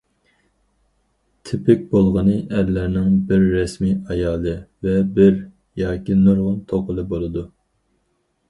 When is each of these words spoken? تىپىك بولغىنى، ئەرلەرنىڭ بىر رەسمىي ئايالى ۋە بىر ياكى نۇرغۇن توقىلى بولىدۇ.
تىپىك 1.49 1.83
بولغىنى، 1.91 2.37
ئەرلەرنىڭ 2.61 3.13
بىر 3.33 3.45
رەسمىي 3.57 3.93
ئايالى 4.15 4.57
ۋە 4.87 4.97
بىر 5.19 5.33
ياكى 5.85 6.19
نۇرغۇن 6.23 6.61
توقىلى 6.73 7.05
بولىدۇ. 7.13 7.47